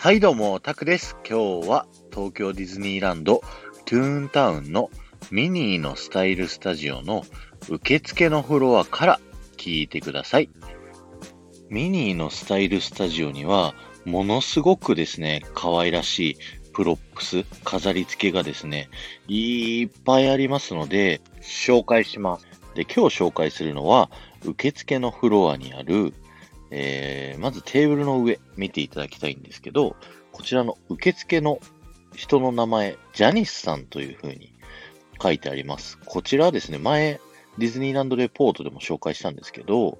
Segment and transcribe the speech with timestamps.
[0.00, 1.16] はいどうも、タクです。
[1.28, 3.42] 今日は東京ディズニーランド
[3.84, 4.90] トゥーンタウンの
[5.32, 7.24] ミニーのスタイルスタジオの
[7.68, 9.20] 受付のフロアから
[9.56, 10.50] 聞いてください。
[11.68, 13.74] ミニーのスタイルスタジオには、
[14.04, 16.36] ものすごくですね、可愛らしい
[16.72, 18.90] プロップス、飾り付けがですね、
[19.26, 22.46] いっぱいありますので、紹介します。
[22.76, 24.12] で、今日紹介するのは、
[24.44, 26.14] 受付のフロアにある
[26.70, 29.96] えー、まずテーブルの上見ていただきたいんですけど、
[30.32, 31.60] こちらの受付の
[32.14, 34.52] 人の名前、ジャニスさんという風に
[35.20, 35.98] 書いてあります。
[36.04, 37.20] こちらはですね、前、
[37.58, 39.98] ディズニーランドレポートでも紹介したんですけど、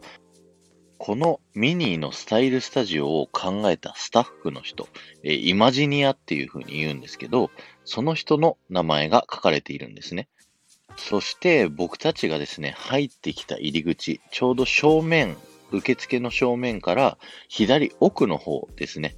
[0.99, 4.89] このミニーのスタイルスタジオを考えたスタッフの人、
[5.23, 7.51] えー、イマジニアっていう風に言うんですけど、
[7.85, 10.29] その人の名前が書かれているんですね。
[10.97, 15.37] そして僕たちがですね、入ってきた入り口、ちょうど正面
[15.73, 17.19] 受付の正面から
[17.49, 19.17] 左奥の方ですね、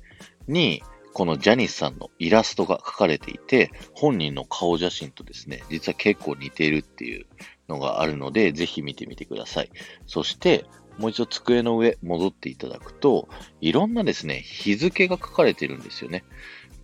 [0.48, 7.26] に、このジャニスさんのイラストが描かれていて、本人の顔写真とですね、実は結構似ているっていう
[7.68, 9.70] のがあるので、ぜひ見てみてください。
[10.06, 10.66] そして、
[10.98, 13.28] もう一度机の上戻っていただくと、
[13.60, 16.24] いろんなですね、日付が書かれてるんですよね。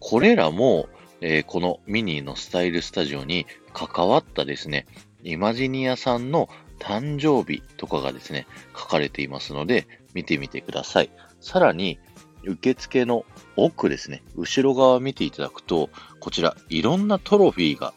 [0.01, 0.89] これらも、
[1.21, 4.87] えー、このミニーのスタイルスタジオに関わったですね、
[5.23, 8.47] イマジニアさんの誕生日とかがですね、
[8.77, 11.11] 書かれていますので、見てみてください。
[11.41, 11.99] さらに、
[12.45, 13.25] 受付の
[13.57, 17.93] 奥ですね、後ろ側見ていただくと、こちら、いろんなトロフィーが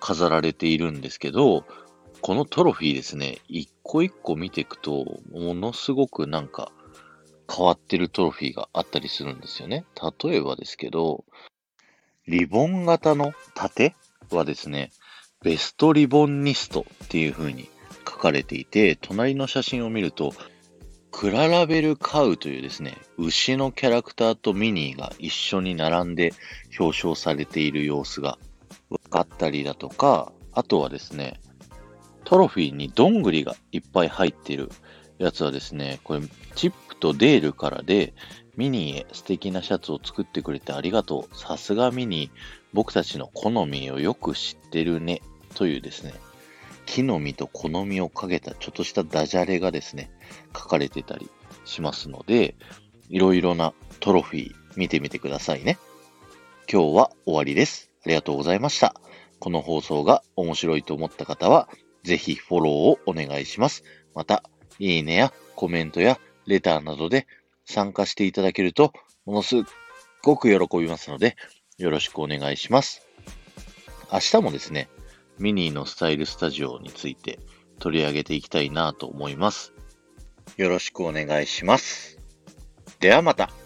[0.00, 1.64] 飾られているんですけど、
[2.20, 6.72] このトロフィーですね、一個一個見ていくと、ものすごくなんか
[7.54, 9.84] 変わってるトロフィーがあったりするんですよね。
[10.22, 11.24] 例えばですけど、
[12.26, 13.94] リボン型の盾
[14.30, 14.90] はですね、
[15.42, 17.68] ベストリボンニストっていう風に
[18.14, 20.32] 書かれていて、隣の写真を見ると、
[21.10, 26.32] クララベルカウというですね、牛のキャラクターとミニーが一緒に並んで
[26.78, 28.38] 表彰されている様子が
[28.88, 31.40] 分かったりだとか、あとはですね、
[32.24, 34.70] トロフィーにどんぐりがいっぱい入っている
[35.18, 36.20] やつはですね、これ
[36.54, 38.14] チップとデールからで、
[38.56, 41.36] ミニーへ素敵なシャツを作ってくれてありがとう。
[41.36, 42.30] さすがミニー。
[42.72, 45.22] 僕たちの好みをよく知ってるね。
[45.54, 46.12] というですね、
[46.86, 50.10] 木の実と好みをかけたちょっとしたダジャレがですね、
[50.56, 51.30] 書かれてたり
[51.64, 52.54] しますので、
[53.08, 55.78] いろいろなトロフィー見てみてくださいね。
[56.70, 57.90] 今日は終わりです。
[58.04, 58.94] ありがとうございました。
[59.38, 61.68] この放送が面白いと思った方は、
[62.02, 63.84] ぜひフォローをお願いします。
[64.14, 64.42] また、
[64.78, 67.26] いいねやコメントやレターなどで
[67.64, 68.92] 参加していただけると、
[69.24, 69.56] ものす
[70.22, 71.36] ごく喜びますので、
[71.78, 73.06] よろしくお願いします。
[74.12, 74.88] 明日もですね、
[75.38, 77.38] ミニーのスタイルスタジオについて
[77.78, 79.72] 取り上げていきたいなと思います。
[80.56, 82.18] よろしくお願いします。
[83.00, 83.63] ではまた。